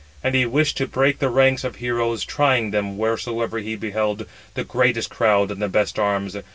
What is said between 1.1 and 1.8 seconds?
the ranks of